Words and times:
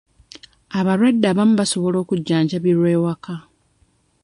Abalwadde 0.79 1.25
abamu 1.31 1.53
basobola 1.59 1.97
okujjanjabirwa 2.03 2.87
ewaka. 2.97 3.35